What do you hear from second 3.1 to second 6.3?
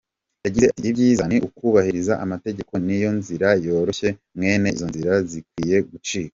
nzira yoroshye mwene izo nzira zikwiye gucika.